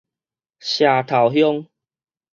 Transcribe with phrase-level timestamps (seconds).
[0.59, 1.67] 社頭鄉